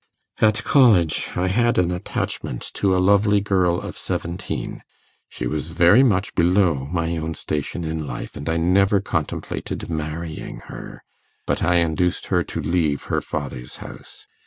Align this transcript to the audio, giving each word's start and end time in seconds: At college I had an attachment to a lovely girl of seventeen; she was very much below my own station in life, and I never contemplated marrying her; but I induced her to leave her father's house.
At 0.39 0.63
college 0.63 1.29
I 1.35 1.45
had 1.49 1.77
an 1.77 1.91
attachment 1.91 2.71
to 2.73 2.95
a 2.97 2.97
lovely 2.97 3.39
girl 3.39 3.79
of 3.79 3.95
seventeen; 3.95 4.81
she 5.29 5.45
was 5.45 5.73
very 5.73 6.01
much 6.01 6.33
below 6.33 6.87
my 6.91 7.17
own 7.17 7.35
station 7.35 7.83
in 7.83 8.07
life, 8.07 8.35
and 8.35 8.49
I 8.49 8.57
never 8.57 8.99
contemplated 8.99 9.91
marrying 9.91 10.61
her; 10.65 11.03
but 11.45 11.61
I 11.61 11.75
induced 11.75 12.25
her 12.33 12.41
to 12.45 12.61
leave 12.63 13.03
her 13.13 13.21
father's 13.21 13.75
house. 13.75 14.25